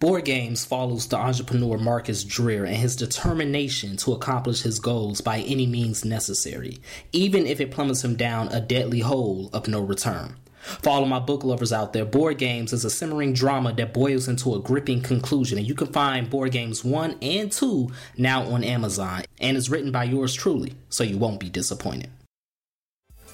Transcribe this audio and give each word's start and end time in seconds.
Board 0.00 0.26
Games 0.26 0.64
follows 0.64 1.08
the 1.08 1.16
entrepreneur 1.16 1.76
Marcus 1.76 2.22
Dreer 2.22 2.64
and 2.64 2.76
his 2.76 2.94
determination 2.94 3.96
to 3.96 4.12
accomplish 4.12 4.62
his 4.62 4.78
goals 4.78 5.20
by 5.20 5.40
any 5.40 5.66
means 5.66 6.04
necessary, 6.04 6.78
even 7.10 7.48
if 7.48 7.60
it 7.60 7.72
plummets 7.72 8.04
him 8.04 8.14
down 8.14 8.46
a 8.48 8.60
deadly 8.60 9.00
hole 9.00 9.50
of 9.52 9.66
no 9.66 9.80
return. 9.80 10.36
For 10.60 10.90
all 10.90 11.02
of 11.02 11.08
my 11.08 11.18
book 11.18 11.42
lovers 11.42 11.72
out 11.72 11.94
there, 11.94 12.04
Board 12.04 12.38
Games 12.38 12.72
is 12.72 12.84
a 12.84 12.90
simmering 12.90 13.32
drama 13.32 13.72
that 13.72 13.92
boils 13.92 14.28
into 14.28 14.54
a 14.54 14.60
gripping 14.60 15.02
conclusion, 15.02 15.58
and 15.58 15.66
you 15.66 15.74
can 15.74 15.88
find 15.88 16.30
Board 16.30 16.52
Games 16.52 16.84
1 16.84 17.16
and 17.20 17.50
2 17.50 17.90
now 18.16 18.44
on 18.44 18.62
Amazon, 18.62 19.22
and 19.40 19.56
is 19.56 19.68
written 19.68 19.90
by 19.90 20.04
yours 20.04 20.32
truly, 20.32 20.74
so 20.90 21.02
you 21.02 21.18
won't 21.18 21.40
be 21.40 21.50
disappointed. 21.50 22.10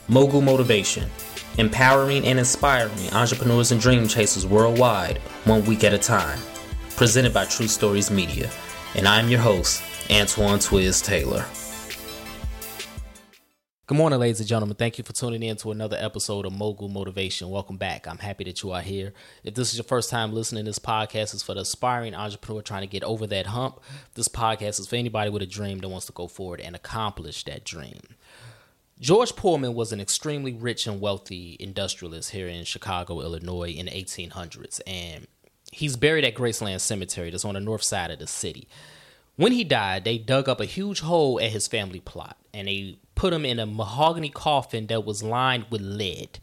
Mogul 0.08 0.40
Motivation 0.40 1.10
Empowering 1.58 2.26
and 2.26 2.38
inspiring 2.38 3.12
entrepreneurs 3.12 3.70
and 3.70 3.80
dream 3.82 4.08
chasers 4.08 4.46
worldwide, 4.46 5.18
one 5.44 5.62
week 5.66 5.84
at 5.84 5.92
a 5.92 5.98
time 5.98 6.40
presented 6.96 7.34
by 7.34 7.44
True 7.44 7.66
Stories 7.66 8.10
Media. 8.10 8.48
And 8.94 9.08
I'm 9.08 9.28
your 9.28 9.40
host, 9.40 9.82
Antoine 10.10 10.60
Twiz 10.60 11.04
Taylor. 11.04 11.44
Good 13.86 13.98
morning, 13.98 14.20
ladies 14.20 14.38
and 14.38 14.48
gentlemen. 14.48 14.76
Thank 14.76 14.96
you 14.96 15.04
for 15.04 15.12
tuning 15.12 15.42
in 15.42 15.56
to 15.56 15.72
another 15.72 15.96
episode 16.00 16.46
of 16.46 16.52
Mogul 16.52 16.88
Motivation. 16.88 17.50
Welcome 17.50 17.76
back. 17.76 18.06
I'm 18.06 18.18
happy 18.18 18.44
that 18.44 18.62
you 18.62 18.70
are 18.70 18.80
here. 18.80 19.12
If 19.42 19.54
this 19.54 19.72
is 19.72 19.76
your 19.76 19.84
first 19.84 20.08
time 20.08 20.32
listening, 20.32 20.64
this 20.64 20.78
podcast 20.78 21.34
is 21.34 21.42
for 21.42 21.54
the 21.54 21.62
aspiring 21.62 22.14
entrepreneur 22.14 22.62
trying 22.62 22.82
to 22.82 22.86
get 22.86 23.02
over 23.02 23.26
that 23.26 23.46
hump. 23.46 23.80
This 24.14 24.28
podcast 24.28 24.78
is 24.78 24.86
for 24.86 24.96
anybody 24.96 25.30
with 25.30 25.42
a 25.42 25.46
dream 25.46 25.80
that 25.80 25.88
wants 25.88 26.06
to 26.06 26.12
go 26.12 26.28
forward 26.28 26.60
and 26.60 26.76
accomplish 26.76 27.44
that 27.44 27.64
dream. 27.64 28.00
George 29.00 29.34
Pullman 29.34 29.74
was 29.74 29.92
an 29.92 30.00
extremely 30.00 30.52
rich 30.52 30.86
and 30.86 31.00
wealthy 31.00 31.56
industrialist 31.58 32.30
here 32.30 32.46
in 32.46 32.64
Chicago, 32.64 33.20
Illinois 33.20 33.70
in 33.70 33.86
the 33.86 33.92
1800s. 33.92 34.80
And 34.86 35.26
he's 35.74 35.96
buried 35.96 36.24
at 36.24 36.34
Graceland 36.34 36.80
Cemetery 36.80 37.30
that's 37.30 37.44
on 37.44 37.54
the 37.54 37.60
north 37.60 37.82
side 37.82 38.10
of 38.10 38.18
the 38.18 38.26
city. 38.26 38.68
When 39.36 39.52
he 39.52 39.64
died, 39.64 40.04
they 40.04 40.18
dug 40.18 40.48
up 40.48 40.60
a 40.60 40.64
huge 40.64 41.00
hole 41.00 41.40
at 41.40 41.50
his 41.50 41.66
family 41.66 42.00
plot 42.00 42.36
and 42.52 42.68
they 42.68 42.98
put 43.16 43.32
him 43.32 43.44
in 43.44 43.58
a 43.58 43.66
mahogany 43.66 44.28
coffin 44.28 44.86
that 44.86 45.04
was 45.04 45.24
lined 45.24 45.66
with 45.70 45.80
lead. 45.80 46.38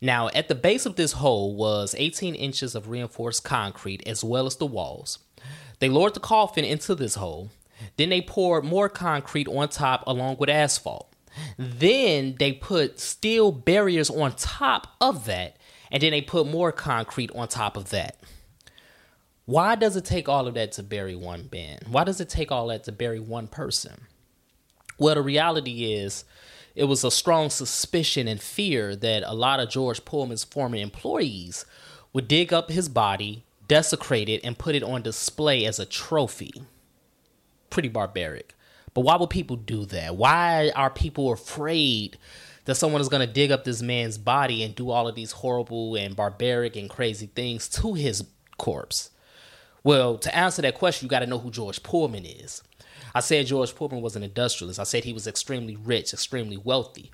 Now, 0.00 0.28
at 0.28 0.48
the 0.48 0.54
base 0.54 0.86
of 0.86 0.96
this 0.96 1.12
hole 1.12 1.54
was 1.54 1.94
18 1.96 2.34
inches 2.34 2.74
of 2.74 2.88
reinforced 2.88 3.44
concrete 3.44 4.06
as 4.06 4.24
well 4.24 4.46
as 4.46 4.56
the 4.56 4.66
walls. 4.66 5.18
They 5.78 5.88
lowered 5.90 6.14
the 6.14 6.20
coffin 6.20 6.64
into 6.64 6.94
this 6.94 7.16
hole. 7.16 7.50
Then 7.98 8.08
they 8.08 8.22
poured 8.22 8.64
more 8.64 8.88
concrete 8.88 9.48
on 9.48 9.68
top 9.68 10.04
along 10.06 10.36
with 10.38 10.48
asphalt. 10.48 11.12
Then 11.58 12.36
they 12.38 12.52
put 12.52 13.00
steel 13.00 13.52
barriers 13.52 14.08
on 14.08 14.34
top 14.36 14.88
of 15.00 15.26
that. 15.26 15.56
And 15.90 16.02
then 16.02 16.12
they 16.12 16.22
put 16.22 16.46
more 16.46 16.72
concrete 16.72 17.30
on 17.34 17.48
top 17.48 17.76
of 17.76 17.90
that. 17.90 18.18
Why 19.46 19.74
does 19.74 19.94
it 19.94 20.06
take 20.06 20.28
all 20.28 20.46
of 20.46 20.54
that 20.54 20.72
to 20.72 20.82
bury 20.82 21.14
one 21.14 21.50
man? 21.52 21.80
Why 21.88 22.04
does 22.04 22.20
it 22.20 22.30
take 22.30 22.50
all 22.50 22.68
that 22.68 22.84
to 22.84 22.92
bury 22.92 23.20
one 23.20 23.46
person? 23.46 24.06
Well, 24.98 25.16
the 25.16 25.22
reality 25.22 25.92
is, 25.92 26.24
it 26.74 26.84
was 26.84 27.04
a 27.04 27.10
strong 27.10 27.50
suspicion 27.50 28.26
and 28.26 28.40
fear 28.40 28.96
that 28.96 29.22
a 29.24 29.34
lot 29.34 29.60
of 29.60 29.68
George 29.68 30.04
Pullman's 30.04 30.44
former 30.44 30.76
employees 30.76 31.66
would 32.12 32.26
dig 32.26 32.52
up 32.52 32.70
his 32.70 32.88
body, 32.88 33.44
desecrate 33.68 34.28
it, 34.28 34.40
and 34.44 34.58
put 34.58 34.74
it 34.74 34.82
on 34.82 35.02
display 35.02 35.66
as 35.66 35.78
a 35.78 35.86
trophy. 35.86 36.64
Pretty 37.68 37.88
barbaric. 37.88 38.54
But 38.94 39.02
why 39.02 39.16
would 39.16 39.30
people 39.30 39.56
do 39.56 39.84
that? 39.86 40.16
Why 40.16 40.70
are 40.74 40.90
people 40.90 41.32
afraid 41.32 42.16
that 42.64 42.76
someone 42.76 43.02
is 43.02 43.08
going 43.08 43.26
to 43.26 43.32
dig 43.32 43.52
up 43.52 43.64
this 43.64 43.82
man's 43.82 44.16
body 44.16 44.62
and 44.62 44.74
do 44.74 44.90
all 44.90 45.06
of 45.06 45.14
these 45.14 45.32
horrible 45.32 45.96
and 45.96 46.16
barbaric 46.16 46.76
and 46.76 46.88
crazy 46.88 47.26
things 47.26 47.68
to 47.68 47.92
his 47.94 48.24
corpse? 48.56 49.10
Well, 49.84 50.16
to 50.18 50.34
answer 50.34 50.62
that 50.62 50.76
question, 50.76 51.06
you 51.06 51.10
got 51.10 51.20
to 51.20 51.26
know 51.26 51.38
who 51.38 51.50
George 51.50 51.82
Pullman 51.82 52.24
is. 52.24 52.62
I 53.14 53.20
said 53.20 53.46
George 53.46 53.74
Pullman 53.74 54.00
was 54.00 54.16
an 54.16 54.22
industrialist. 54.22 54.80
I 54.80 54.84
said 54.84 55.04
he 55.04 55.12
was 55.12 55.26
extremely 55.26 55.76
rich, 55.76 56.12
extremely 56.12 56.56
wealthy. 56.56 57.12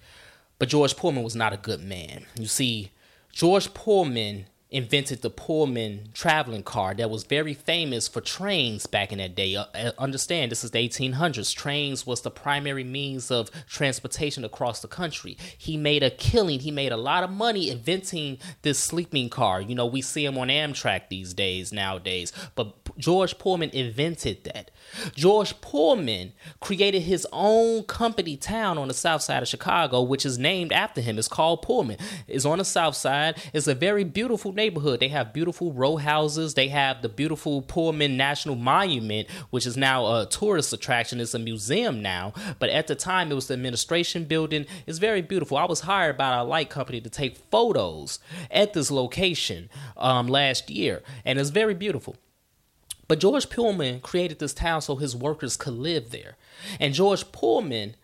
But 0.58 0.68
George 0.68 0.96
Pullman 0.96 1.24
was 1.24 1.36
not 1.36 1.52
a 1.52 1.58
good 1.58 1.82
man. 1.82 2.26
You 2.38 2.46
see, 2.46 2.92
George 3.32 3.74
Pullman 3.74 4.46
invented 4.70 5.22
the 5.22 5.30
Pullman 5.30 6.10
traveling 6.14 6.62
car 6.62 6.94
that 6.94 7.10
was 7.10 7.24
very 7.24 7.54
famous 7.54 8.06
for 8.06 8.20
trains 8.20 8.86
back 8.86 9.12
in 9.12 9.18
that 9.18 9.34
day. 9.34 9.56
Uh, 9.56 9.64
uh 9.74 9.92
understand, 9.98 10.50
this 10.50 10.62
is 10.64 10.70
the 10.70 10.78
1800s. 10.78 11.54
Trains 11.54 12.06
was 12.06 12.20
the 12.22 12.30
primary 12.30 12.84
means 12.84 13.30
of 13.30 13.50
transportation 13.66 14.44
across 14.44 14.80
the 14.80 14.88
country. 14.88 15.36
He 15.58 15.76
made 15.76 16.02
a 16.02 16.10
killing. 16.10 16.60
He 16.60 16.70
made 16.70 16.92
a 16.92 16.96
lot 16.96 17.24
of 17.24 17.30
money 17.30 17.70
inventing 17.70 18.38
this 18.62 18.78
sleeping 18.78 19.28
car. 19.28 19.60
You 19.60 19.74
know, 19.74 19.86
we 19.86 20.02
see 20.02 20.24
him 20.24 20.38
on 20.38 20.48
Amtrak 20.48 21.08
these 21.08 21.34
days, 21.34 21.72
nowadays. 21.72 22.32
But 22.54 22.79
George 23.00 23.38
Pullman 23.38 23.70
invented 23.70 24.44
that. 24.44 24.70
George 25.14 25.60
Pullman 25.60 26.32
created 26.60 27.02
his 27.02 27.26
own 27.32 27.84
company 27.84 28.36
town 28.36 28.78
on 28.78 28.88
the 28.88 28.94
south 28.94 29.22
side 29.22 29.42
of 29.42 29.48
Chicago, 29.48 30.02
which 30.02 30.26
is 30.26 30.38
named 30.38 30.72
after 30.72 31.00
him. 31.00 31.18
It's 31.18 31.28
called 31.28 31.62
Pullman. 31.62 31.96
It's 32.26 32.44
on 32.44 32.58
the 32.58 32.64
south 32.64 32.96
side. 32.96 33.40
It's 33.52 33.66
a 33.66 33.74
very 33.74 34.04
beautiful 34.04 34.52
neighborhood. 34.52 35.00
They 35.00 35.08
have 35.08 35.32
beautiful 35.32 35.72
row 35.72 35.96
houses. 35.96 36.54
They 36.54 36.68
have 36.68 37.02
the 37.02 37.08
beautiful 37.08 37.62
Pullman 37.62 38.16
National 38.16 38.56
Monument, 38.56 39.28
which 39.50 39.66
is 39.66 39.76
now 39.76 40.06
a 40.06 40.26
tourist 40.26 40.72
attraction. 40.72 41.20
It's 41.20 41.34
a 41.34 41.38
museum 41.38 42.02
now. 42.02 42.32
But 42.58 42.70
at 42.70 42.86
the 42.86 42.94
time, 42.94 43.30
it 43.30 43.34
was 43.34 43.46
the 43.46 43.54
administration 43.54 44.24
building. 44.24 44.66
It's 44.86 44.98
very 44.98 45.22
beautiful. 45.22 45.56
I 45.56 45.64
was 45.64 45.80
hired 45.80 46.16
by 46.16 46.36
a 46.36 46.44
light 46.44 46.70
company 46.70 47.00
to 47.00 47.10
take 47.10 47.36
photos 47.50 48.18
at 48.50 48.72
this 48.72 48.90
location 48.90 49.68
um, 49.96 50.26
last 50.26 50.70
year, 50.70 51.02
and 51.24 51.38
it's 51.38 51.50
very 51.50 51.74
beautiful. 51.74 52.16
But 53.10 53.18
George 53.18 53.50
Pullman 53.50 53.98
created 54.02 54.38
this 54.38 54.54
town 54.54 54.82
so 54.82 54.94
his 54.94 55.16
workers 55.16 55.56
could 55.56 55.72
live 55.72 56.12
there. 56.12 56.36
And 56.78 56.94
George 56.94 57.32
Pullman 57.32 57.96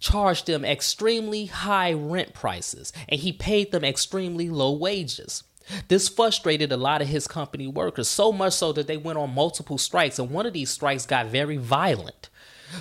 charged 0.00 0.46
them 0.46 0.64
extremely 0.64 1.46
high 1.46 1.92
rent 1.92 2.34
prices 2.34 2.92
and 3.08 3.20
he 3.20 3.32
paid 3.32 3.70
them 3.70 3.84
extremely 3.84 4.50
low 4.50 4.72
wages. 4.72 5.44
This 5.86 6.08
frustrated 6.08 6.72
a 6.72 6.76
lot 6.76 7.00
of 7.00 7.06
his 7.06 7.28
company 7.28 7.68
workers, 7.68 8.08
so 8.08 8.32
much 8.32 8.54
so 8.54 8.72
that 8.72 8.88
they 8.88 8.96
went 8.96 9.20
on 9.20 9.32
multiple 9.32 9.78
strikes, 9.78 10.18
and 10.18 10.32
one 10.32 10.46
of 10.46 10.52
these 10.52 10.70
strikes 10.70 11.06
got 11.06 11.26
very 11.26 11.56
violent. 11.56 12.28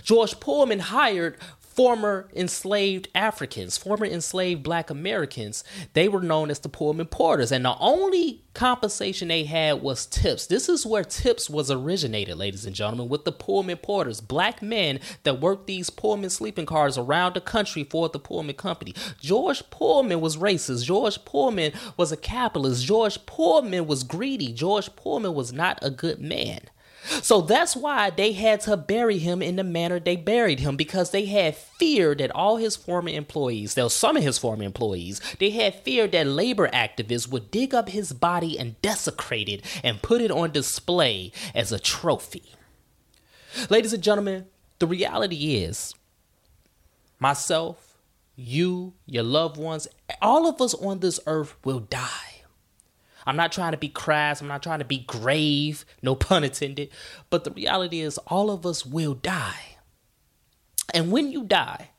George 0.01 0.39
Pullman 0.39 0.79
hired 0.79 1.37
former 1.79 2.27
enslaved 2.35 3.07
Africans, 3.15 3.77
former 3.77 4.05
enslaved 4.05 4.61
black 4.61 4.89
Americans, 4.89 5.63
they 5.93 6.09
were 6.09 6.19
known 6.19 6.51
as 6.51 6.59
the 6.59 6.67
Pullman 6.67 7.05
Porters. 7.05 7.53
And 7.53 7.63
the 7.63 7.77
only 7.79 8.43
compensation 8.53 9.29
they 9.29 9.45
had 9.45 9.81
was 9.81 10.05
tips. 10.05 10.45
This 10.45 10.67
is 10.67 10.85
where 10.85 11.05
tips 11.05 11.49
was 11.49 11.71
originated, 11.71 12.35
ladies 12.35 12.65
and 12.65 12.75
gentlemen, 12.75 13.07
with 13.07 13.23
the 13.23 13.31
Pullman 13.31 13.77
Porters, 13.77 14.19
black 14.19 14.61
men 14.61 14.99
that 15.23 15.39
worked 15.39 15.67
these 15.67 15.89
Pullman 15.89 16.29
sleeping 16.29 16.65
cars 16.65 16.97
around 16.97 17.35
the 17.35 17.39
country 17.39 17.85
for 17.85 18.09
the 18.09 18.19
Pullman 18.19 18.55
Company. 18.55 18.93
George 19.21 19.63
Pullman 19.69 20.19
was 20.19 20.35
racist. 20.35 20.83
George 20.83 21.23
Pullman 21.23 21.71
was 21.95 22.11
a 22.11 22.17
capitalist. 22.17 22.85
George 22.85 23.25
Pullman 23.25 23.87
was 23.87 24.03
greedy. 24.03 24.51
George 24.51 24.93
Pullman 24.97 25.33
was 25.33 25.53
not 25.53 25.79
a 25.81 25.89
good 25.89 26.19
man. 26.19 26.59
So 27.03 27.41
that's 27.41 27.75
why 27.75 28.09
they 28.09 28.33
had 28.33 28.61
to 28.61 28.77
bury 28.77 29.17
him 29.17 29.41
in 29.41 29.55
the 29.55 29.63
manner 29.63 29.99
they 29.99 30.15
buried 30.15 30.59
him 30.59 30.75
because 30.75 31.11
they 31.11 31.25
had 31.25 31.55
fear 31.55 32.13
that 32.15 32.31
all 32.31 32.57
his 32.57 32.75
former 32.75 33.09
employees, 33.09 33.73
though 33.73 33.87
some 33.87 34.17
of 34.17 34.23
his 34.23 34.37
former 34.37 34.63
employees, 34.63 35.21
they 35.39 35.49
had 35.51 35.75
fear 35.75 36.07
that 36.07 36.27
labor 36.27 36.67
activists 36.69 37.27
would 37.27 37.51
dig 37.51 37.73
up 37.73 37.89
his 37.89 38.13
body 38.13 38.59
and 38.59 38.81
desecrate 38.81 39.49
it 39.49 39.63
and 39.83 40.01
put 40.01 40.21
it 40.21 40.31
on 40.31 40.51
display 40.51 41.31
as 41.55 41.71
a 41.71 41.79
trophy. 41.79 42.43
Ladies 43.69 43.93
and 43.93 44.03
gentlemen, 44.03 44.45
the 44.79 44.87
reality 44.87 45.55
is 45.55 45.95
myself, 47.19 47.97
you, 48.35 48.93
your 49.05 49.23
loved 49.23 49.57
ones, 49.57 49.87
all 50.21 50.47
of 50.47 50.61
us 50.61 50.73
on 50.75 50.99
this 50.99 51.19
earth 51.25 51.55
will 51.65 51.79
die. 51.79 52.28
I'm 53.29 53.35
not 53.35 53.51
trying 53.51 53.73
to 53.73 53.77
be 53.77 53.89
crass. 53.89 54.41
I'm 54.41 54.47
not 54.47 54.63
trying 54.63 54.79
to 54.79 54.85
be 54.85 54.99
grave, 54.99 55.85
no 56.01 56.15
pun 56.15 56.43
intended. 56.43 56.89
But 57.29 57.43
the 57.43 57.51
reality 57.51 57.99
is, 57.99 58.17
all 58.27 58.49
of 58.49 58.65
us 58.65 58.85
will 58.85 59.13
die. 59.13 59.77
And 60.93 61.11
when 61.11 61.31
you 61.31 61.43
die, 61.43 61.91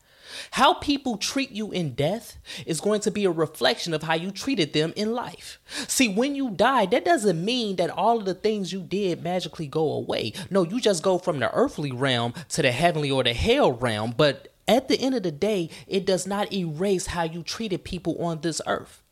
how 0.53 0.75
people 0.75 1.17
treat 1.17 1.51
you 1.53 1.71
in 1.71 1.95
death 1.95 2.39
is 2.67 2.81
going 2.81 3.01
to 3.03 3.11
be 3.11 3.25
a 3.25 3.31
reflection 3.31 3.95
of 3.95 4.03
how 4.03 4.15
you 4.15 4.33
treated 4.33 4.73
them 4.73 4.93
in 4.97 5.13
life. 5.13 5.61
See, 5.87 6.09
when 6.09 6.35
you 6.35 6.51
die, 6.51 6.87
that 6.87 7.05
doesn't 7.05 7.45
mean 7.45 7.77
that 7.77 7.91
all 7.91 8.19
of 8.19 8.25
the 8.25 8.35
things 8.35 8.73
you 8.73 8.81
did 8.81 9.23
magically 9.23 9.69
go 9.69 9.93
away. 9.93 10.33
No, 10.51 10.65
you 10.65 10.81
just 10.81 11.03
go 11.03 11.19
from 11.19 11.39
the 11.39 11.53
earthly 11.55 11.93
realm 11.93 12.35
to 12.51 12.63
the 12.63 12.73
heavenly 12.73 13.11
or 13.11 13.23
the 13.23 13.35
hell 13.35 13.73
realm. 13.73 14.15
But 14.17 14.53
at 14.67 14.89
the 14.89 15.01
end 15.01 15.15
of 15.15 15.23
the 15.23 15.33
day, 15.33 15.71
it 15.87 16.05
does 16.07 16.27
not 16.27 16.53
erase 16.53 17.07
how 17.07 17.23
you 17.23 17.43
treated 17.43 17.85
people 17.85 18.21
on 18.25 18.41
this 18.41 18.61
earth. 18.67 19.03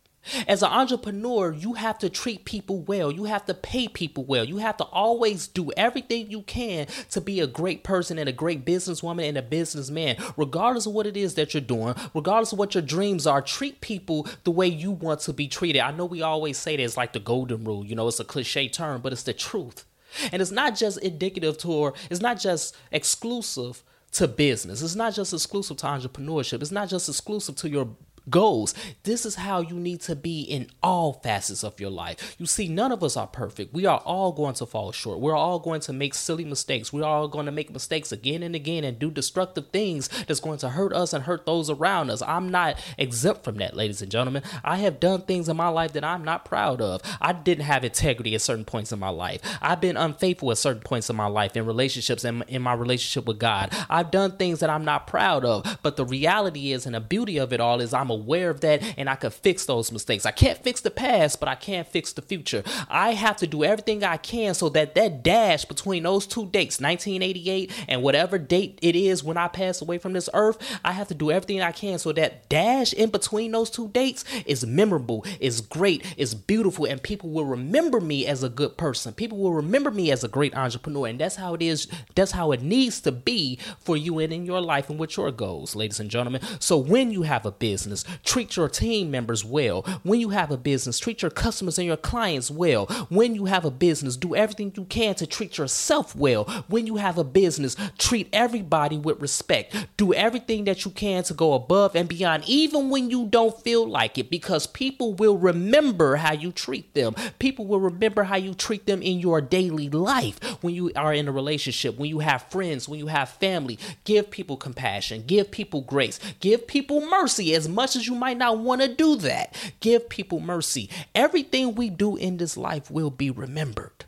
As 0.47 0.63
an 0.63 0.71
entrepreneur, 0.71 1.53
you 1.53 1.75
have 1.75 1.99
to 1.99 2.11
treat 2.11 2.45
people 2.45 2.81
well. 2.81 3.11
You 3.11 3.25
have 3.25 3.47
to 3.47 3.55
pay 3.55 3.89
people 3.89 4.25
well. 4.25 4.45
You 4.45 4.59
have 4.59 4.77
to 4.79 4.85
always 4.85 5.47
do 5.47 5.71
everything 5.77 6.31
you 6.31 6.43
can 6.43 6.87
to 7.11 7.21
be 7.21 7.41
a 7.41 7.47
great 7.47 7.83
person 7.83 8.19
and 8.19 8.29
a 8.29 8.33
great 8.33 8.65
businesswoman 8.65 9.29
and 9.29 9.39
a 9.39 9.43
businessman, 9.43 10.17
regardless 10.37 10.87
of 10.87 10.93
what 10.93 11.07
it 11.07 11.17
is 11.17 11.35
that 11.35 11.55
you're 11.55 11.61
doing, 11.61 11.95
regardless 12.15 12.53
of 12.53 12.59
what 12.59 12.75
your 12.75 12.83
dreams 12.83 13.27
are. 13.27 13.41
Treat 13.41 13.81
people 13.81 14.27
the 14.45 14.51
way 14.51 14.67
you 14.67 14.91
want 14.91 15.21
to 15.21 15.33
be 15.33 15.49
treated. 15.49 15.81
I 15.81 15.93
know 15.93 16.05
we 16.05 16.21
always 16.21 16.59
say 16.59 16.77
that 16.77 16.83
it's 16.83 16.97
like 16.97 17.13
the 17.13 17.21
golden 17.21 17.65
rule, 17.65 17.85
you 17.85 17.95
know, 17.95 18.09
it's 18.09 18.21
a 18.21 18.25
cliche 18.25 18.69
term, 18.69 19.01
but 19.01 19.13
it's 19.13 19.23
the 19.23 19.33
truth. 19.33 19.85
And 20.33 20.43
it's 20.43 20.51
not 20.51 20.75
just 20.75 20.99
indicative 20.99 21.59
to, 21.59 21.73
or 21.73 21.95
it's 22.11 22.21
not 22.21 22.39
just 22.39 22.77
exclusive 22.91 23.83
to 24.13 24.27
business. 24.27 24.83
It's 24.83 24.95
not 24.95 25.15
just 25.15 25.33
exclusive 25.33 25.77
to 25.79 25.87
entrepreneurship. 25.87 26.63
It's 26.63 26.73
not 26.73 26.89
just 26.89 27.09
exclusive 27.09 27.57
to 27.57 27.69
your 27.69 27.91
goals. 28.31 28.75
This 29.03 29.25
is 29.25 29.37
how 29.37 29.61
you 29.61 29.75
need 29.75 30.01
to 30.03 30.17
be 30.17 30.43
in 30.43 30.71
all 30.83 31.15
facets 31.15 31.65
of 31.65 31.81
your 31.81 31.91
life. 31.91 32.37
You 32.39 32.47
see, 32.47 32.69
none 32.69 32.93
of 32.93 33.03
us 33.03 33.17
are 33.17 33.27
perfect. 33.27 33.75
We 33.75 33.87
are 33.87 33.99
all 33.99 34.33
going 34.33 34.55
to 34.55 34.67
fall 34.67 34.93
short. 34.93 35.21
We're 35.21 35.37
all 35.37 35.59
going 35.59 35.81
to 35.83 35.93
make 35.93 36.15
silly 36.15 36.45
mistakes. 36.45 36.93
We're 36.93 37.05
all 37.05 37.29
going 37.29 37.47
to 37.47 37.53
make 37.53 37.73
mistakes 37.73 38.13
again 38.13 38.43
and 38.43 38.55
again 38.55 38.85
and 38.85 38.99
do 38.99 39.11
destructive 39.11 39.69
things 39.69 40.09
that's 40.27 40.41
going 40.41 40.59
to 40.59 40.71
hurt 40.71 40.93
us 40.93 41.13
and 41.13 41.25
hurt 41.25 41.47
those 41.47 41.71
around 41.71 42.11
us. 42.11 42.23
I'm 42.23 42.49
not 42.51 42.79
exempt 42.97 43.45
from 43.45 43.57
that, 43.57 43.77
ladies 43.77 44.03
and 44.03 44.11
gentlemen. 44.11 44.43
I 44.65 44.77
have 44.79 45.01
done 45.01 45.23
things 45.23 45.49
in 45.49 45.57
my 45.57 45.69
life 45.69 45.93
that 45.93 46.05
I'm 46.05 46.25
not 46.25 46.45
proud 46.45 46.81
of. 46.81 47.01
I 47.21 47.33
didn't 47.33 47.65
have 47.65 47.85
integrity 47.85 48.35
at 48.35 48.43
certain 48.43 48.65
points 48.65 48.93
in 48.93 48.99
my 48.99 49.09
life. 49.09 49.41
I've 49.61 49.81
been 49.81 49.97
unfaithful 49.97 50.51
at 50.51 50.59
certain 50.59 50.83
points 50.83 51.11
in 51.11 51.17
my 51.17 51.27
life 51.27 51.57
in 51.57 51.67
relationships 51.67 52.25
and 52.25 52.45
in 52.49 52.63
my 52.63 52.75
relationship 52.75 53.27
with 53.27 53.39
God. 53.39 53.73
I've 53.89 54.11
done 54.11 54.33
things 54.33 54.61
that 54.61 54.71
I'm 54.71 54.85
not 54.85 55.07
proud 55.07 55.45
of. 55.45 55.79
But 55.83 55.97
the 55.97 56.05
reality 56.05 56.73
is, 56.73 56.87
and 56.87 56.95
the 56.95 57.01
beauty 57.01 57.39
of 57.39 57.53
it 57.53 57.61
all 57.61 57.81
is, 57.81 57.95
I'm 57.95 58.11
a 58.11 58.15
aware 58.21 58.51
of 58.51 58.61
that 58.61 58.83
and 58.97 59.09
I 59.09 59.17
can 59.17 59.31
fix 59.31 59.65
those 59.65 59.93
mistakes. 59.93 60.27
I 60.27 60.31
can't 60.31 60.59
fix 60.59 60.81
the 60.81 60.91
past, 60.91 61.41
but 61.41 61.49
I 61.49 61.55
can 61.55 61.85
fix 61.85 62.13
the 62.13 62.23
future. 62.23 62.63
I 62.89 63.13
have 63.13 63.37
to 63.39 63.47
do 63.47 63.65
everything 63.65 64.05
I 64.05 64.17
can 64.17 64.55
so 64.55 64.69
that 64.71 64.95
that 64.95 65.23
dash 65.23 65.65
between 65.65 66.03
those 66.03 66.27
two 66.27 66.47
dates, 66.47 66.81
1988 66.81 67.71
and 67.89 68.03
whatever 68.03 68.39
date 68.39 68.79
it 68.83 68.97
is 68.97 69.25
when 69.25 69.37
I 69.37 69.49
pass 69.49 69.81
away 69.81 69.99
from 69.99 70.13
this 70.13 70.29
earth, 70.35 70.59
I 70.85 70.93
have 70.93 71.09
to 71.09 71.15
do 71.15 71.31
everything 71.31 71.63
I 71.63 71.73
can 71.73 71.99
so 71.99 72.13
that 72.13 72.49
dash 72.49 72.93
in 72.93 73.11
between 73.11 73.53
those 73.53 73.71
two 73.71 73.89
dates 73.89 74.25
is 74.47 74.67
memorable, 74.67 75.25
is 75.41 75.61
great, 75.61 76.05
is 76.17 76.35
beautiful, 76.35 76.85
and 76.85 77.03
people 77.03 77.31
will 77.31 77.45
remember 77.45 78.01
me 78.01 78.27
as 78.27 78.43
a 78.43 78.49
good 78.49 78.77
person. 78.77 79.13
People 79.13 79.39
will 79.39 79.53
remember 79.53 79.91
me 79.91 80.11
as 80.11 80.25
a 80.25 80.29
great 80.29 80.57
entrepreneur, 80.57 81.07
and 81.07 81.21
that's 81.21 81.37
how 81.37 81.55
it 81.55 81.63
is. 81.63 81.89
That's 82.15 82.33
how 82.33 82.53
it 82.53 82.63
needs 82.63 83.01
to 83.03 83.13
be 83.13 83.59
for 83.81 83.97
you 83.97 84.19
and 84.19 84.33
in 84.33 84.47
your 84.47 84.61
life 84.61 84.91
and 84.91 84.99
with 84.99 85.17
your 85.17 85.31
goals, 85.31 85.77
ladies 85.77 86.01
and 86.01 86.11
gentlemen. 86.11 86.43
So 86.61 86.77
when 86.77 87.11
you 87.11 87.23
have 87.23 87.47
a 87.47 87.53
business, 87.53 88.05
treat 88.25 88.57
your 88.57 88.69
team 88.69 89.11
members 89.11 89.45
well. 89.45 89.83
When 90.03 90.21
you 90.21 90.31
have 90.31 90.51
a 90.51 90.57
business, 90.57 90.99
treat 90.99 91.23
your 91.23 91.31
customers 91.31 91.79
and 91.79 91.87
your 91.87 91.97
clients 91.97 92.51
well. 92.51 92.87
When 93.09 93.35
you 93.35 93.47
have 93.47 93.65
a 93.65 93.71
business, 93.71 94.17
do 94.17 94.35
everything 94.35 94.73
you 94.77 94.85
can 94.85 95.15
to 95.17 95.27
treat 95.27 95.59
yourself 95.59 96.15
well. 96.15 96.45
When 96.69 96.87
you 96.87 96.97
have 96.97 97.19
a 97.19 97.25
business, 97.25 97.77
treat 97.99 98.29
everybody 98.33 98.99
with 98.99 99.21
respect. 99.21 99.75
Do 99.97 100.13
everything 100.13 100.65
that 100.65 100.85
you 100.85 100.91
can 100.91 101.23
to 101.25 101.35
go 101.35 101.55
above 101.55 101.97
and 101.97 102.09
beyond, 102.09 102.45
even 102.47 102.91
when 102.91 103.11
you 103.11 103.27
don't 103.27 103.59
feel 103.63 103.89
like 103.89 104.19
it, 104.19 104.31
because 104.31 104.67
people 104.67 105.15
will 105.15 105.37
remember 105.37 106.17
how 106.17 106.33
you 106.33 106.53
treat 106.53 106.95
them. 106.95 107.15
People 107.39 107.67
will 107.67 107.81
remember 107.81 108.25
how 108.25 108.37
you 108.37 108.55
treat 108.55 108.87
them 108.87 109.03
in 109.03 109.19
your 109.19 109.41
daily 109.41 109.89
life 109.89 110.39
when 110.63 110.75
you 110.75 110.93
are 110.95 111.15
in 111.15 111.29
a 111.29 111.33
relationship, 111.33 111.97
when 111.97 112.09
you 112.09 112.21
have 112.21 112.43
friends, 112.51 112.89
when 112.89 112.99
you 112.99 113.07
have 113.07 113.29
family. 113.29 113.79
Give 114.05 114.31
people 114.31 114.57
compassion, 114.57 115.25
give 115.27 115.51
people 115.51 115.81
grace, 115.81 116.21
give 116.41 116.67
people 116.67 117.01
mercy 117.09 117.55
as 117.55 117.69
much 117.69 117.97
as 117.97 117.98
you 118.07 118.15
might 118.15 118.37
not 118.37 118.59
want 118.59 118.83
to 118.83 118.89
do 118.89 119.17
that. 119.17 119.57
Give 119.81 120.09
people 120.09 120.41
mercy. 120.41 120.91
Everything 121.15 121.75
we 121.75 121.91
do 121.91 122.17
in 122.17 122.37
this 122.37 122.57
life 122.57 122.91
will 122.91 123.11
be 123.11 123.31
remembered. 123.31 124.05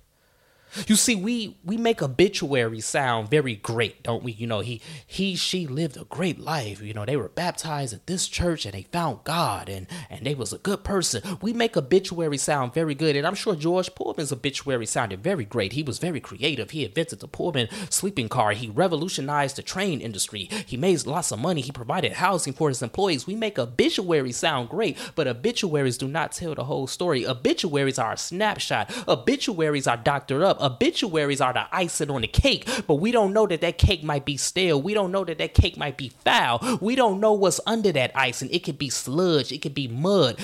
You 0.87 0.97
see, 0.97 1.15
we 1.15 1.57
we 1.65 1.77
make 1.77 2.03
obituary 2.03 2.81
sound 2.81 3.31
very 3.31 3.57
great, 3.57 4.03
don't 4.03 4.23
we? 4.23 4.33
You 4.33 4.47
know, 4.47 4.61
he 4.61 4.81
he 5.07 5.37
she 5.37 5.67
lived 5.67 5.97
a 5.97 6.05
great 6.05 6.39
life. 6.39 6.81
You 6.83 6.95
know, 6.95 7.05
they 7.05 7.17
were 7.17 7.29
baptized 7.29 7.95
at 7.95 8.07
this 8.07 8.29
church 8.29 8.65
and 8.65 8.75
they 8.75 8.83
found 8.93 9.25
God 9.25 9.69
and 9.69 9.87
and 10.09 10.25
they 10.25 10.35
was 10.35 10.53
a 10.53 10.59
good 10.59 10.85
person. 10.85 11.23
We 11.41 11.53
make 11.53 11.77
obituary 11.77 12.39
sound 12.39 12.75
very 12.75 12.95
good, 12.95 13.17
and 13.17 13.27
I'm 13.27 13.35
sure 13.35 13.57
George 13.57 13.95
Pullman's 13.95 14.33
obituary 14.33 14.87
sounded 14.87 15.23
very 15.23 15.45
great. 15.45 15.73
He 15.73 15.83
was 15.83 15.99
very 15.99 16.21
creative. 16.21 16.71
He 16.71 16.85
invented 16.85 17.21
the 17.21 17.29
Pullman 17.29 17.69
sleeping 17.89 18.29
car. 18.29 18.53
He 18.53 18.69
revolutionized 18.69 19.57
the 19.57 19.63
train 19.63 20.01
industry. 20.01 20.49
He 20.67 20.77
made 20.77 21.07
lots 21.07 21.31
of 21.31 21.39
money. 21.39 21.61
He 21.61 21.73
provided 21.73 22.15
housing 22.15 22.53
for 22.53 22.69
his 22.69 22.83
employees. 22.83 23.27
We 23.27 23.35
make 23.35 23.59
obituaries 23.59 24.37
sound 24.37 24.69
great, 24.69 24.99
but 25.15 25.29
obituaries 25.29 25.99
do 25.99 26.09
not 26.09 26.33
tell 26.33 26.55
the 26.55 26.65
whole 26.65 26.87
story. 26.87 27.27
Obituaries 27.27 27.99
are 27.99 28.13
a 28.13 28.17
snapshot. 28.17 28.91
Obituaries 29.09 29.87
are 29.87 29.97
doctored 29.97 30.43
up 30.43 30.60
obituaries 30.61 31.41
are 31.41 31.53
the 31.53 31.67
icing 31.73 32.11
on 32.11 32.23
the 32.23 32.29
cake, 32.29 32.69
but 32.87 32.97
we 32.97 33.13
don't 33.13 33.33
know 33.33 33.47
that 33.47 33.61
that 33.61 33.79
cake 33.79 34.03
might 34.03 34.25
be 34.25 34.37
stale. 34.37 34.81
We 34.81 34.95
don't 34.95 35.13
know 35.13 35.25
that 35.25 35.39
that 35.39 35.55
cake 35.55 35.77
might 35.77 35.97
be 35.97 36.11
foul. 36.25 36.79
We 36.81 36.95
don't 36.95 37.21
know 37.21 37.33
what's 37.33 37.61
under 37.67 37.93
that 37.93 38.13
icing. 38.15 38.51
It 38.51 38.65
could 38.65 38.79
be 38.79 38.91
sludge, 38.91 39.53
it 39.53 39.63
could 39.63 39.75
be 39.75 39.89
mud. 39.89 40.39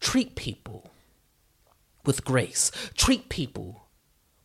Treat 0.00 0.36
people 0.36 0.90
with 2.04 2.24
grace, 2.24 2.70
treat 2.96 3.28
people 3.28 3.88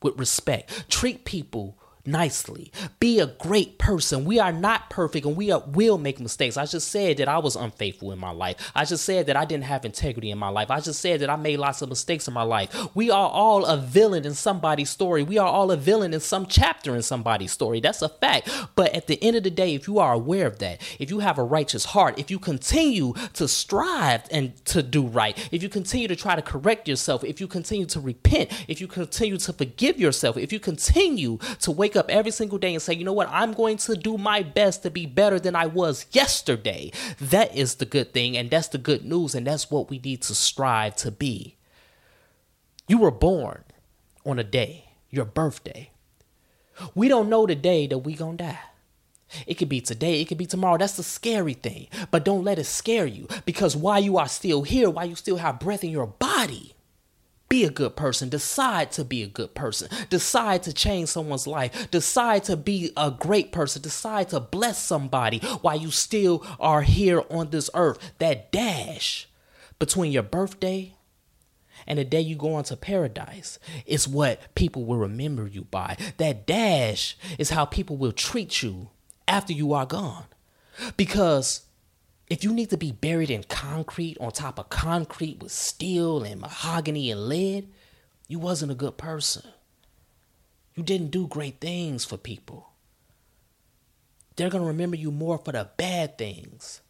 with 0.02 0.18
respect, 0.20 0.90
treat 0.90 1.26
people 1.26 1.78
nicely. 2.06 2.72
Be 3.00 3.20
a 3.20 3.28
great 3.28 3.78
person. 3.78 4.26
We 4.26 4.40
are 4.40 4.52
not 4.52 4.90
perfect 4.90 5.26
and 5.26 5.38
we 5.38 5.52
are, 5.52 5.64
will 5.68 5.98
make 5.98 6.20
mistakes. 6.20 6.58
I 6.58 6.66
just 6.66 6.90
said 6.90 7.18
that 7.18 7.30
I 7.30 7.38
was 7.38 7.56
unfaithful 7.56 8.12
in 8.12 8.20
my 8.20 8.32
life. 8.32 8.72
I 8.76 8.84
just 8.84 9.06
said 9.06 9.28
that 9.28 9.38
I 9.38 9.46
didn't 9.46 9.64
have 9.66 9.86
integrity 9.86 10.30
in 10.30 10.38
my 10.38 10.50
life. 10.50 10.70
I 10.70 10.82
just 10.82 11.00
said 11.00 11.22
that 11.22 11.30
I 11.30 11.38
made 11.38 11.58
lots 11.58 11.82
of 11.82 11.90
mistakes 11.90 12.28
in 12.28 12.34
my 12.34 12.44
life. 12.44 12.76
We 12.94 13.10
are 13.10 13.30
all 13.30 13.66
a 13.66 13.78
villain 13.78 14.26
in 14.26 14.34
somebody's 14.34 14.90
story. 14.90 15.24
We 15.24 15.38
are 15.38 15.48
all 15.48 15.72
a 15.72 15.78
villain 15.78 16.14
in 16.14 16.20
some 16.20 16.46
chapter 16.46 16.94
in 16.94 17.04
somebody's 17.04 17.52
story. 17.52 17.80
That's 17.80 18.02
a 18.02 18.10
fact. 18.10 18.50
But 18.76 18.94
at 18.94 19.08
the 19.08 19.22
end 19.24 19.38
of 19.38 19.44
the 19.44 19.50
day, 19.50 19.74
if 19.74 19.88
you 19.88 20.00
are 20.00 20.14
aware 20.14 20.48
of 20.48 20.60
that, 20.60 20.82
if 21.00 21.10
you 21.10 21.20
have 21.20 21.38
a 21.38 21.44
righteous 21.44 21.86
heart, 21.86 22.20
if 22.20 22.30
you 22.30 22.38
continue 22.38 23.14
to 23.34 23.48
strive 23.48 24.24
and 24.30 24.54
to 24.66 24.84
do 24.84 25.08
right, 25.08 25.38
if 25.54 25.64
you 25.64 25.70
continue 25.70 26.10
to 26.10 26.16
try 26.18 26.36
to 26.36 26.42
correct 26.42 26.90
yourself, 26.90 27.24
if 27.24 27.40
you 27.40 27.48
continue 27.48 27.86
to 27.86 28.02
repent, 28.02 28.52
if 28.68 28.82
you 28.82 28.88
continue 28.88 29.38
to 29.38 29.54
forgive 29.54 30.00
yourself, 30.00 30.36
if 30.36 30.52
you 30.52 30.60
continue 30.60 31.38
to 31.62 31.72
wake 31.72 31.93
wake 31.94 32.00
up 32.00 32.10
every 32.10 32.32
single 32.32 32.58
day 32.58 32.74
and 32.74 32.82
say, 32.82 32.94
you 32.94 33.04
know 33.04 33.14
what, 33.14 33.30
I'm 33.30 33.54
going 33.54 33.78
to 33.78 33.96
do 33.96 34.18
my 34.18 34.42
best 34.42 34.84
to 34.84 34.90
be 34.90 35.06
better 35.06 35.40
than 35.40 35.56
I 35.56 35.68
was 35.68 36.06
yesterday. 36.12 36.92
That 37.20 37.56
is 37.56 37.76
the 37.76 37.86
good 37.86 38.14
thing, 38.14 38.36
and 38.36 38.50
that's 38.50 38.70
the 38.70 38.78
good 38.78 39.06
news, 39.06 39.36
and 39.36 39.46
that's 39.46 39.70
what 39.70 39.90
we 39.90 40.00
need 40.00 40.22
to 40.24 40.36
strive 40.36 40.96
to 40.98 41.12
be. 41.12 41.58
You 42.88 42.98
were 42.98 43.12
born 43.12 43.64
on 44.26 44.40
a 44.40 44.44
day, 44.44 44.86
your 45.10 45.26
birthday. 45.26 45.92
We 46.96 47.08
don't 47.08 47.30
know 47.30 47.46
the 47.46 47.56
day 47.56 47.86
that 47.88 48.00
we 48.00 48.16
gonna 48.16 48.38
die. 48.38 48.60
It 49.48 49.56
could 49.56 49.70
be 49.70 49.82
today, 49.82 50.22
it 50.22 50.26
could 50.26 50.38
be 50.38 50.46
tomorrow. 50.46 50.78
That's 50.78 50.98
the 50.98 51.04
scary 51.04 51.54
thing. 51.54 51.88
But 52.12 52.26
don't 52.26 52.44
let 52.44 52.60
it 52.60 52.66
scare 52.66 53.06
you 53.06 53.28
because 53.46 53.76
while 53.76 54.00
you 54.00 54.18
are 54.18 54.28
still 54.28 54.64
here, 54.64 54.90
while 54.90 55.06
you 55.06 55.16
still 55.16 55.38
have 55.38 55.60
breath 55.60 55.84
in 55.84 55.92
your 55.92 56.08
body, 56.08 56.76
be 57.54 57.66
a 57.66 57.70
good 57.70 57.96
person. 57.96 58.30
Decide 58.30 58.92
to 58.94 59.06
be 59.06 59.22
a 59.22 59.28
good 59.28 59.54
person. 59.54 59.88
Decide 60.10 60.64
to 60.64 60.74
change 60.74 61.10
someone's 61.10 61.46
life. 61.46 61.92
Decide 61.92 62.44
to 62.46 62.58
be 62.58 62.92
a 62.98 63.12
great 63.12 63.52
person. 63.52 63.80
Decide 63.80 64.30
to 64.30 64.40
bless 64.40 64.82
somebody 64.82 65.38
while 65.62 65.76
you 65.78 65.92
still 65.92 66.44
are 66.60 66.82
here 66.82 67.22
on 67.30 67.52
this 67.52 67.70
earth. 67.76 68.00
That 68.18 68.52
dash 68.52 69.28
between 69.78 70.12
your 70.12 70.24
birthday 70.24 70.96
and 71.86 72.00
the 72.00 72.04
day 72.04 72.22
you 72.22 72.36
go 72.36 72.58
into 72.58 72.76
paradise 72.76 73.60
is 73.86 74.08
what 74.08 74.56
people 74.56 74.86
will 74.86 74.98
remember 74.98 75.46
you 75.46 75.66
by. 75.66 75.96
That 76.18 76.48
dash 76.48 77.16
is 77.38 77.52
how 77.52 77.66
people 77.66 77.98
will 77.98 78.14
treat 78.14 78.64
you 78.64 78.90
after 79.28 79.54
you 79.54 79.74
are 79.74 79.86
gone. 79.86 80.26
Because 80.98 81.68
if 82.28 82.44
you 82.44 82.54
need 82.54 82.70
to 82.70 82.78
be 82.78 82.92
buried 82.92 83.30
in 83.30 83.44
concrete 83.44 84.18
on 84.20 84.32
top 84.32 84.58
of 84.58 84.70
concrete 84.70 85.42
with 85.42 85.52
steel 85.52 86.24
and 86.24 86.42
mahogany 86.42 87.12
and 87.12 87.28
lead, 87.28 87.68
you 88.28 88.40
wasn't 88.40 88.72
a 88.72 88.76
good 88.76 88.98
person. 88.98 89.44
You 90.76 90.84
didn't 90.84 91.12
do 91.12 91.28
great 91.28 91.60
things 91.60 92.06
for 92.06 92.18
people. 92.18 92.70
They're 94.36 94.50
going 94.50 94.64
to 94.64 94.68
remember 94.68 94.96
you 94.96 95.12
more 95.12 95.38
for 95.38 95.52
the 95.52 95.70
bad 95.78 96.18
things 96.18 96.82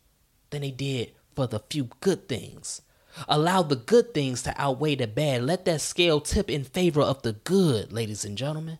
than 0.52 0.62
they 0.62 0.72
did 0.72 1.12
for 1.36 1.48
the 1.48 1.60
few 1.60 1.90
good 2.00 2.30
things. 2.30 2.82
Allow 3.28 3.64
the 3.64 3.76
good 3.76 4.14
things 4.14 4.42
to 4.44 4.54
outweigh 4.58 4.96
the 4.96 5.08
bad. 5.08 5.44
Let 5.44 5.66
that 5.66 5.82
scale 5.82 6.22
tip 6.22 6.50
in 6.50 6.64
favor 6.64 7.02
of 7.02 7.22
the 7.22 7.34
good, 7.34 7.92
ladies 7.92 8.24
and 8.24 8.38
gentlemen. 8.38 8.80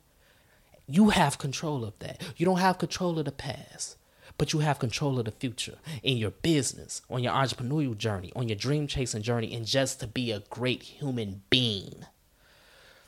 You 0.88 1.10
have 1.10 1.38
control 1.38 1.84
of 1.84 1.98
that. 2.00 2.22
You 2.38 2.46
don't 2.46 2.60
have 2.60 2.78
control 2.78 3.20
of 3.20 3.26
the 3.26 3.32
past 3.32 3.98
but 4.38 4.54
you 4.54 4.60
have 4.60 4.80
control 4.80 5.20
of 5.20 5.26
the 5.26 5.32
future 5.32 5.78
in 6.02 6.18
your 6.18 6.32
business, 6.32 7.02
on 7.10 7.24
your 7.24 7.34
entrepreneurial 7.34 7.98
journey, 7.98 8.32
on 8.36 8.48
your 8.48 8.56
dream 8.56 8.88
chasing 8.88 9.22
journey, 9.22 9.54
and 9.54 9.66
just 9.66 10.00
to 10.00 10.08
be 10.08 10.32
a 10.32 10.40
great 10.50 10.84
human 10.84 11.44
being. 11.50 12.06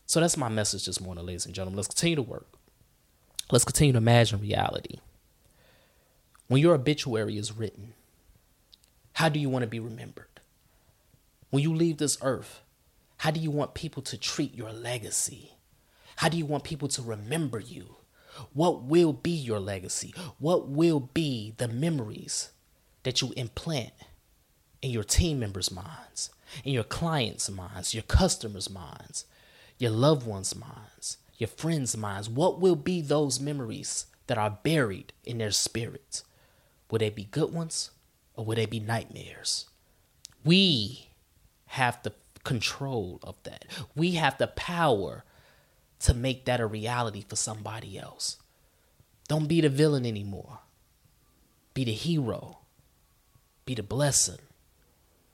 So 0.06 0.20
that's 0.20 0.38
my 0.38 0.50
message 0.50 0.86
this 0.86 1.02
morning, 1.02 1.26
ladies 1.26 1.46
and 1.46 1.56
gentlemen. 1.56 1.78
Let's 1.78 1.88
continue 1.88 2.16
to 2.18 2.22
work. 2.22 2.48
Let's 3.52 3.66
continue 3.66 3.94
to 3.94 3.98
imagine 3.98 4.40
reality. 4.40 5.00
When 6.48 6.62
your 6.62 6.76
obituary 6.76 7.38
is 7.38 7.52
written, 7.58 7.94
how 9.14 9.30
do 9.30 9.40
you 9.40 9.50
want 9.50 9.64
to 9.64 9.68
be 9.68 9.80
remembered? 9.80 10.28
When 11.50 11.64
you 11.64 11.74
leave 11.74 11.98
this 11.98 12.18
earth, 12.22 12.62
how 13.18 13.32
do 13.32 13.40
you 13.40 13.50
want 13.50 13.74
people 13.74 14.04
to 14.04 14.18
treat 14.18 14.54
your 14.54 14.72
legacy? 14.72 15.54
How 16.18 16.30
do 16.30 16.38
you 16.38 16.46
want 16.46 16.64
people 16.64 16.88
to 16.90 17.02
remember 17.02 17.60
you? 17.60 17.96
What 18.54 18.84
will 18.84 19.14
be 19.14 19.32
your 19.32 19.60
legacy? 19.60 20.14
What 20.40 20.68
will 20.68 21.00
be 21.00 21.54
the 21.58 21.68
memories 21.68 22.52
that 23.04 23.22
you 23.22 23.34
implant 23.36 23.94
in 24.82 24.92
your 24.92 25.04
team 25.04 25.40
members' 25.40 25.72
minds, 25.72 26.30
in 26.64 26.74
your 26.74 26.84
clients' 26.84 27.50
minds, 27.50 27.94
your 27.94 28.04
customers' 28.04 28.70
minds, 28.70 29.26
your 29.78 29.92
loved 29.92 30.26
ones' 30.26 30.56
minds, 30.56 31.18
your 31.38 31.48
friends' 31.48 31.98
minds? 31.98 32.30
What 32.30 32.60
will 32.60 32.76
be 32.76 33.02
those 33.02 33.40
memories 33.40 34.06
that 34.28 34.38
are 34.38 34.60
buried 34.64 35.14
in 35.24 35.38
their 35.38 35.52
spirits? 35.52 36.24
Will 36.90 37.00
they 37.00 37.10
be 37.10 37.26
good 37.26 37.54
ones 37.54 37.92
or 38.36 38.46
will 38.46 38.56
they 38.56 38.66
be 38.66 38.80
nightmares? 38.80 39.66
We 40.44 41.10
have 41.68 42.02
the 42.04 42.14
control 42.44 43.20
of 43.24 43.36
that. 43.44 43.66
We 43.96 44.12
have 44.12 44.38
the 44.38 44.48
power 44.48 45.24
to 46.00 46.14
make 46.14 46.46
that 46.46 46.60
a 46.60 46.66
reality 46.66 47.24
for 47.28 47.36
somebody 47.36 47.98
else. 47.98 48.38
Don't 49.28 49.48
be 49.48 49.62
the 49.62 49.70
villain 49.70 50.06
anymore. 50.06 50.60
Be 51.74 51.84
the 51.84 51.94
hero. 51.94 52.60
Be 53.66 53.76
the 53.76 53.84
blessing. 53.84 54.38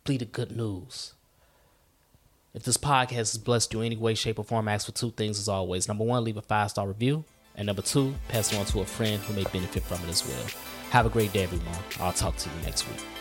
Be 0.06 0.18
the 0.18 0.26
good 0.26 0.56
news. 0.56 1.14
If 2.54 2.64
this 2.64 2.78
podcast 2.78 3.12
has 3.12 3.38
blessed 3.38 3.74
you 3.74 3.82
in 3.82 3.88
any 3.88 3.98
way, 3.98 4.14
shape, 4.14 4.40
or 4.40 4.44
form, 4.44 4.68
ask 4.68 4.86
for 4.86 4.92
two 4.92 5.12
things 5.12 5.40
as 5.40 5.48
always. 5.48 5.88
Number 5.88 6.04
one, 6.04 6.24
leave 6.24 6.38
a 6.38 6.42
five 6.42 6.70
star 6.72 6.88
review. 6.88 7.24
And 7.56 7.68
number 7.68 7.82
two, 7.82 8.16
pass 8.30 8.52
it 8.52 8.58
on 8.58 8.66
to 8.66 8.80
a 8.82 8.86
friend 8.86 9.22
who 9.24 9.34
may 9.34 9.44
benefit 9.44 9.84
from 9.84 10.02
it 10.04 10.10
as 10.10 10.26
well. 10.26 10.46
Have 10.92 11.06
a 11.06 11.10
great 11.10 11.34
day, 11.34 11.44
everyone. 11.44 11.78
I'll 12.00 12.14
talk 12.14 12.36
to 12.38 12.50
you 12.50 12.56
next 12.64 12.88
week. 12.90 13.21